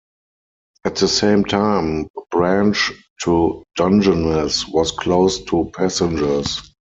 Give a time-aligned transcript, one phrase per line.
[0.83, 6.73] At the same time, the branch to Dungeness was closed to passengers.